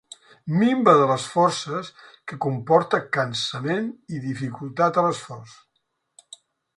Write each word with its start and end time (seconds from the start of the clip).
Minva 0.59 0.93
de 0.99 1.03
les 1.11 1.25
forces 1.33 1.91
que 2.31 2.39
comporta 2.45 3.01
cansament 3.17 3.91
i 4.19 4.23
dificultat 4.27 4.97
a 4.97 5.05
l'esforç. 5.09 5.55